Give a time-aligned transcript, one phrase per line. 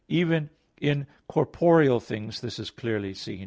[0.09, 0.49] Even
[0.79, 3.39] in corporeal things this is clearly seen.